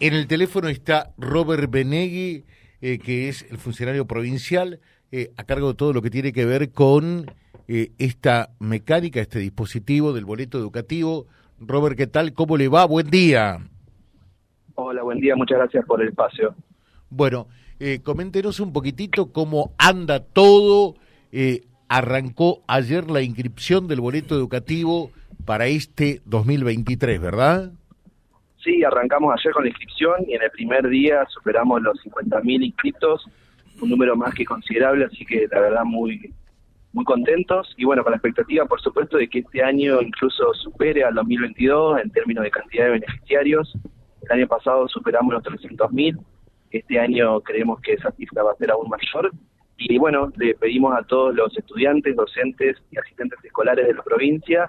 [0.00, 2.46] En el teléfono está Robert Benegui,
[2.80, 6.46] eh, que es el funcionario provincial eh, a cargo de todo lo que tiene que
[6.46, 7.26] ver con
[7.68, 11.26] eh, esta mecánica, este dispositivo del boleto educativo.
[11.60, 12.32] Robert, ¿qué tal?
[12.32, 12.86] ¿Cómo le va?
[12.86, 13.58] Buen día.
[14.74, 15.36] Hola, buen día.
[15.36, 16.54] Muchas gracias por el espacio.
[17.10, 17.48] Bueno,
[18.04, 20.94] coméntenos un poquitito cómo anda todo.
[21.88, 25.10] arrancó ayer la inscripción del boleto educativo
[25.44, 27.72] para este 2023, ¿verdad?
[28.62, 33.26] Sí, arrancamos ayer con la inscripción y en el primer día superamos los 50.000 inscritos,
[33.80, 36.32] un número más que considerable, así que la verdad muy
[36.92, 41.02] muy contentos y bueno, con la expectativa por supuesto de que este año incluso supere
[41.02, 43.74] al 2022 en términos de cantidad de beneficiarios.
[44.22, 46.22] El año pasado superamos los 300.000,
[46.70, 49.32] este año creemos que esa cifra va a ser aún mayor
[49.78, 54.68] y bueno, le pedimos a todos los estudiantes, docentes y asistentes escolares de la provincia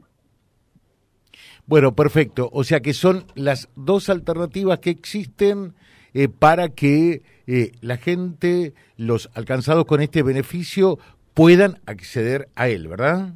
[1.67, 2.49] Bueno, perfecto.
[2.53, 5.75] O sea que son las dos alternativas que existen
[6.15, 10.99] eh, para que eh, la gente, los alcanzados con este beneficio,
[11.35, 13.33] puedan acceder a él, ¿verdad?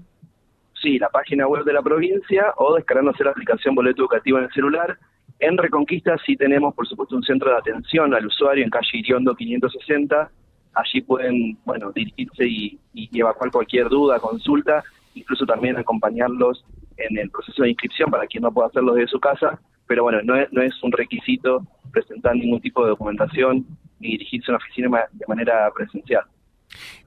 [0.80, 4.52] Sí, la página web de la provincia o descargándose la aplicación Boleto Educativo en el
[4.52, 4.98] celular.
[5.38, 9.34] En Reconquista sí tenemos, por supuesto, un centro de atención al usuario en calle Iriondo
[9.34, 10.30] 560.
[10.74, 14.82] Allí pueden, bueno, dirigirse y, y evacuar cualquier duda, consulta,
[15.14, 16.64] incluso también acompañarlos
[16.96, 19.60] en el proceso de inscripción para quien no pueda hacerlo desde su casa.
[19.86, 23.66] Pero bueno, no es, no es un requisito presentar ningún tipo de documentación
[24.00, 26.24] ni dirigirse a una oficina de manera presencial.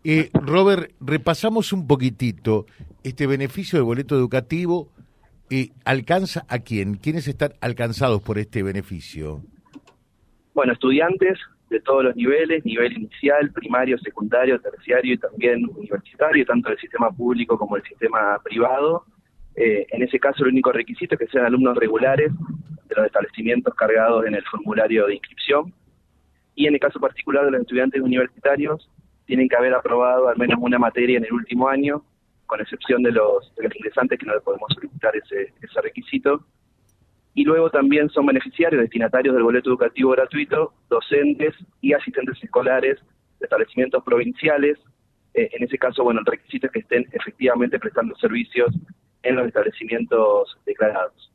[0.03, 2.65] Eh, Robert, repasamos un poquitito
[3.03, 4.89] este beneficio del boleto educativo.
[5.49, 6.95] Eh, ¿Alcanza a quién?
[6.95, 9.41] ¿Quiénes están alcanzados por este beneficio?
[10.53, 11.37] Bueno, estudiantes
[11.69, 17.11] de todos los niveles, nivel inicial, primario, secundario, terciario y también universitario, tanto del sistema
[17.11, 19.05] público como del sistema privado.
[19.55, 22.31] Eh, en ese caso, el único requisito es que sean alumnos regulares
[22.87, 25.73] de los establecimientos cargados en el formulario de inscripción.
[26.55, 28.89] Y en el caso particular de los estudiantes universitarios,
[29.25, 32.03] tienen que haber aprobado al menos una materia en el último año,
[32.45, 36.45] con excepción de los, ingresantes que no le podemos solicitar ese, ese requisito.
[37.33, 42.99] Y luego también son beneficiarios, destinatarios del boleto educativo gratuito, docentes y asistentes escolares
[43.39, 44.77] de establecimientos provinciales.
[45.33, 48.73] Eh, en ese caso, bueno, el requisito es que estén efectivamente prestando servicios
[49.25, 51.31] en los establecimientos declarados.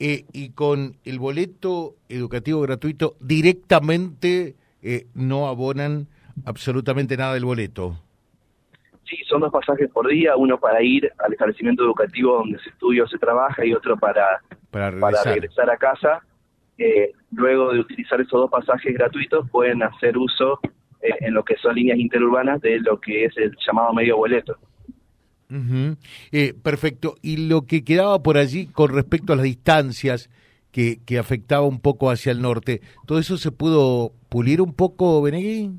[0.00, 6.08] Eh, y con el boleto educativo gratuito directamente eh, no abonan
[6.44, 7.96] absolutamente nada del boleto.
[9.04, 13.04] Sí, son dos pasajes por día, uno para ir al establecimiento educativo donde se estudia
[13.04, 14.40] o se trabaja y otro para,
[14.70, 14.90] para,
[15.24, 15.70] regresar.
[15.70, 16.20] a casa.
[16.76, 20.60] Eh, luego de utilizar esos dos pasajes gratuitos pueden hacer uso
[21.00, 24.58] en lo que son líneas interurbanas de lo que es el llamado medio boleto.
[25.50, 27.16] Eh, perfecto.
[27.22, 30.30] Y lo que quedaba por allí con respecto a las distancias
[30.70, 35.22] que, que afectaba un poco hacia el norte, ¿todo eso se pudo pulir un poco,
[35.22, 35.70] Benegui?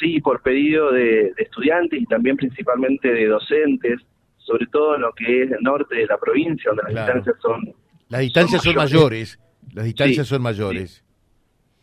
[0.00, 4.00] Sí, por pedido de, estudiantes y también principalmente de docentes,
[4.38, 7.74] sobre todo en lo que es el norte de la provincia, donde las distancias son...
[8.08, 9.38] Las distancias son, mayores.
[9.72, 11.04] las distancias son mayores.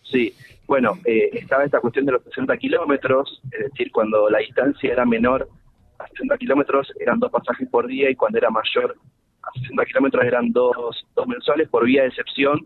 [0.03, 0.34] Sí,
[0.68, 5.06] bueno, eh, estaba esta cuestión de los 60 kilómetros, es decir, cuando la distancia era
[5.06, 5.50] menor
[6.12, 8.96] 60 kilómetros eran dos pasajes por día y cuando era mayor
[9.42, 12.59] a 60 kilómetros eran dos, dos mensuales por vía de excepción.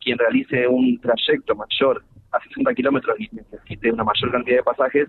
[0.00, 5.08] Quien realice un trayecto mayor a 60 kilómetros y necesite una mayor cantidad de pasajes,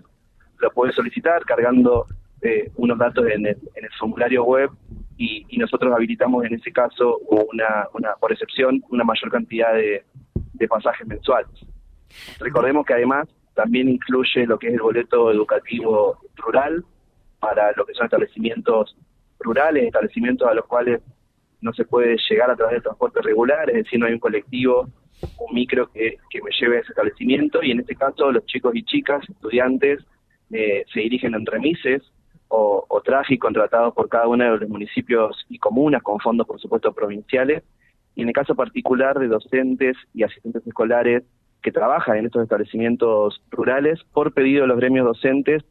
[0.58, 2.06] lo puede solicitar cargando
[2.42, 4.70] eh, unos datos en el, en el formulario web
[5.18, 10.04] y, nosotros habilitamos en ese caso una, una por excepción una mayor cantidad de,
[10.34, 11.50] de pasajes mensuales.
[12.38, 16.84] Recordemos que además también incluye lo que es el boleto educativo rural,
[17.46, 18.96] para lo que son establecimientos
[19.38, 21.00] rurales, establecimientos a los cuales
[21.60, 24.88] no se puede llegar a través del transporte regular, es decir, no hay un colectivo,
[25.38, 28.82] un micro que, me lleve a ese establecimiento y en este caso los chicos y
[28.82, 30.04] chicas, estudiantes,
[30.50, 32.02] eh, se dirigen en remises
[32.48, 33.02] o, o
[33.38, 37.62] contratados por cada uno de los municipios y comunas con fondos, por supuesto, provinciales.
[38.16, 41.22] Y en el caso particular de docentes y asistentes escolares
[41.62, 45.64] que trabajan en estos establecimientos rurales, por pedido de los gremios docentes,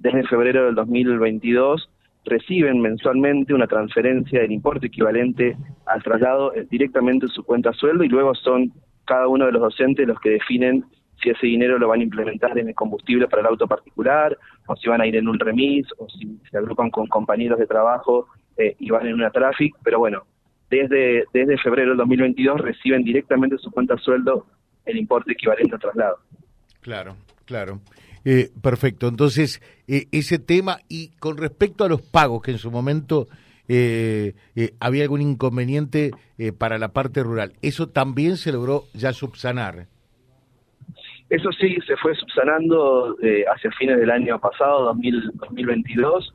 [0.00, 1.88] desde febrero del 2022
[2.24, 5.56] reciben mensualmente una transferencia del importe equivalente
[5.86, 8.72] al traslado eh, directamente en su cuenta sueldo y luego son
[9.04, 10.84] cada uno de los docentes los que definen
[11.22, 14.74] si ese dinero lo van a implementar en el combustible para el auto particular, o
[14.76, 18.28] si van a ir en un remis, o si se agrupan con compañeros de trabajo
[18.56, 20.22] eh, y van en una traffic, pero bueno,
[20.70, 24.46] desde, desde febrero del 2022 reciben directamente su cuenta sueldo
[24.86, 26.18] el importe equivalente al traslado.
[26.80, 27.80] Claro, claro.
[28.24, 29.08] Eh, perfecto.
[29.08, 33.28] Entonces, eh, ese tema, y con respecto a los pagos, que en su momento
[33.68, 34.34] eh,
[34.80, 36.10] había algún inconveniente
[36.58, 39.86] para la parte rural, ¿eso también se logró ya subsanar?
[41.28, 43.16] Eso sí, se fue subsanando
[43.54, 46.34] hacia fines del año pasado, 2022,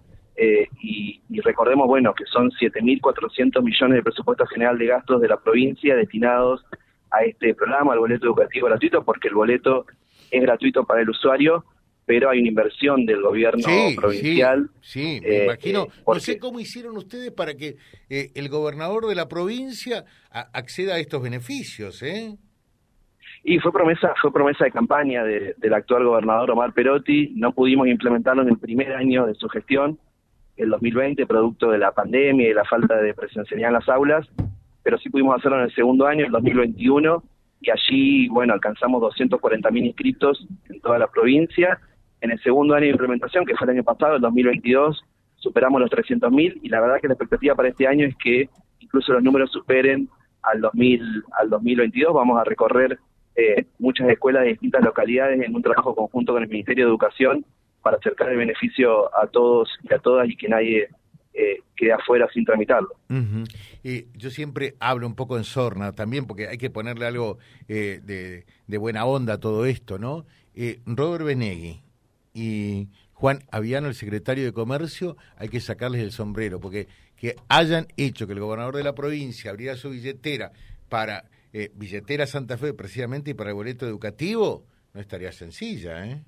[0.81, 5.37] y, y, recordemos, bueno, que son 7.400 millones de presupuesto general de gastos de la
[5.37, 6.65] provincia destinados
[7.11, 9.85] a este programa, al boleto educativo gratuito, porque el boleto
[10.31, 11.65] es gratuito para el usuario,
[12.05, 14.69] pero hay una inversión del gobierno provincial.
[14.81, 15.83] Sí, me eh, imagino.
[15.83, 17.77] Eh, no sé cómo hicieron ustedes para que
[18.09, 22.37] eh, el gobernador de la provincia acceda a estos beneficios, ¿eh?
[23.43, 27.33] Y fue promesa, fue promesa de campaña del actual gobernador Omar Perotti.
[27.35, 29.99] No pudimos implementarlo en el primer año de su gestión,
[30.57, 34.27] el 2020, producto de la pandemia y la falta de presencialidad en las aulas,
[34.81, 37.23] pero sí pudimos hacerlo en el segundo año, el 2021,
[37.61, 41.79] y allí, bueno, alcanzamos 240.000 inscritos en toda la provincia
[42.25, 45.03] en el segundo año de implementación, que fue el año pasado, el 2022,
[45.35, 48.49] superamos los 300.000 y la verdad que la expectativa para este año es que
[48.79, 50.09] incluso los números superen
[50.41, 52.13] al 2000 al 2022.
[52.13, 52.97] Vamos a recorrer
[53.35, 57.45] eh, muchas escuelas de distintas localidades en un trabajo conjunto con el Ministerio de Educación
[57.81, 60.89] para acercar el beneficio a todos y a todas y que nadie
[61.33, 62.89] eh, quede afuera sin tramitarlo.
[63.83, 67.37] y yo siempre hablo un poco en sorna también, porque hay que ponerle algo
[67.67, 70.25] eh, de, de, buena onda a todo esto, ¿no?
[70.85, 71.81] Robert Benegui,
[72.35, 77.87] y Juan Aviano, el secretario de Comercio, hay que sacarles el sombrero, porque que hayan
[77.95, 80.51] hecho que el gobernador de la provincia abriera su billetera
[80.89, 81.23] para
[81.53, 86.21] eh, billetera Santa Fe precisamente y para el boleto educativo, no estaría sencilla, ¿eh?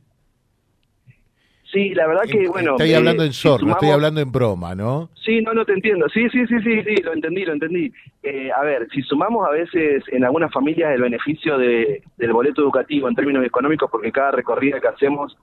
[1.71, 2.71] Sí, la verdad que, bueno...
[2.71, 5.09] Estoy hablando en sor, no estoy hablando en broma, ¿no?
[5.21, 6.07] Sí, no, no te entiendo.
[6.07, 7.91] Sí, sí, sí, sí, sí, lo entendí, lo entendí.
[8.23, 12.61] Eh, a ver, si sumamos a veces en algunas familias el beneficio de, del boleto
[12.61, 15.37] educativo en términos económicos, porque cada recorrida que hacemos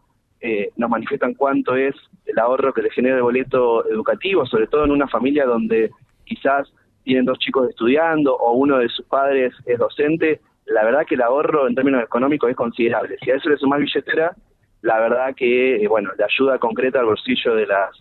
[0.46, 1.94] eh, nos manifiestan cuánto es
[2.26, 5.90] el ahorro que le genera el boleto educativo, sobre todo en una familia donde
[6.26, 6.70] quizás
[7.02, 11.22] tienen dos chicos estudiando o uno de sus padres es docente, la verdad que el
[11.22, 13.16] ahorro en términos económicos es considerable.
[13.24, 14.36] Si a eso le sumás billetera,
[14.82, 17.96] la verdad que, eh, bueno, la ayuda concreta al bolsillo de las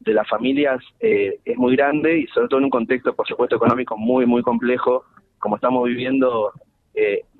[0.00, 3.54] de las familias eh, es muy grande y sobre todo en un contexto, por supuesto,
[3.54, 5.04] económico muy, muy complejo,
[5.38, 6.50] como estamos viviendo,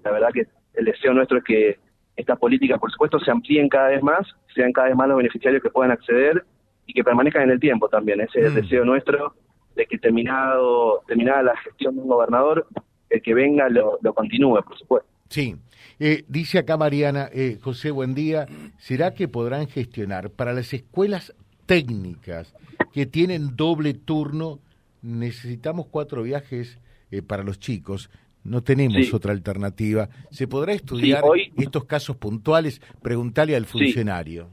[0.05, 1.84] la verdad que el deseo nuestro es que
[2.17, 5.63] estas políticas, por supuesto, se amplíen cada vez más, sean cada vez más los beneficiarios
[5.63, 6.45] que puedan acceder
[6.87, 8.21] y que permanezcan en el tiempo también.
[8.21, 8.57] Ese es el mm.
[8.57, 9.35] deseo nuestro
[9.75, 12.67] de que terminado terminada la gestión de un gobernador,
[13.11, 15.09] el que venga lo, continúe, por supuesto.
[15.29, 15.57] Sí.
[15.99, 18.47] Eh, dice acá Mariana, eh, José, buen día.
[18.79, 21.35] ¿Será que podrán gestionar para las escuelas
[21.67, 22.55] técnicas
[22.93, 24.61] que tienen doble turno?
[25.03, 26.79] Necesitamos cuatro viajes
[27.11, 28.11] eh, para los chicos
[28.45, 30.09] no tenemos otra alternativa.
[30.31, 31.23] ¿Se podrá estudiar
[31.57, 32.81] estos casos puntuales?
[33.03, 34.49] Preguntarle al funcionario.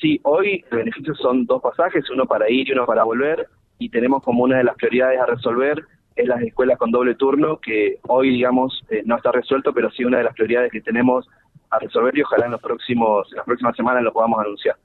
[0.00, 0.18] Sí.
[0.22, 3.46] hoy los beneficios son dos pasajes, uno para ir y uno para volver,
[3.78, 5.84] y tenemos como una de las prioridades a resolver
[6.16, 10.04] es las escuelas con doble turno, que hoy, digamos, eh, no está resuelto, pero sí
[10.04, 11.26] una de las prioridades que tenemos
[11.70, 14.76] a resolver y ojalá en, los próximos, en las próximas semanas lo podamos anunciar.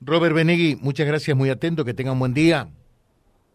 [0.00, 2.68] Robert Benegui, muchas gracias, muy atento, que tenga un buen día.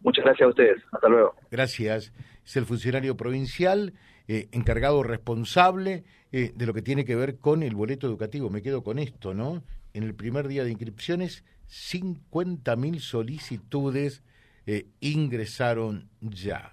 [0.02, 1.34] Muchas gracias a ustedes, hasta luego.
[1.50, 2.12] Gracias
[2.44, 3.94] es el funcionario provincial
[4.26, 8.50] eh, encargado responsable eh, de lo que tiene que ver con el boleto educativo.
[8.50, 9.62] Me quedo con esto, ¿no?
[9.92, 14.22] En el primer día de inscripciones, 50.000 solicitudes
[14.66, 16.72] eh, ingresaron ya.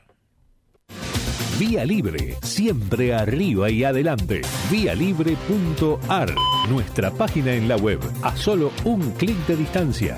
[1.60, 4.42] Vía Libre, siempre arriba y adelante.
[4.72, 6.34] Vialibre.ar,
[6.70, 10.18] nuestra página en la web, a solo un clic de distancia